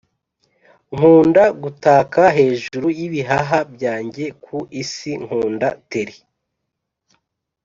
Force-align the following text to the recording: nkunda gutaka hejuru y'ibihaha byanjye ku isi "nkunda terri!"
nkunda 0.95 1.43
gutaka 1.61 2.21
hejuru 2.37 2.87
y'ibihaha 2.97 3.59
byanjye 3.73 4.25
ku 4.43 4.57
isi 4.81 5.11
"nkunda 5.23 5.67
terri!" 5.89 6.19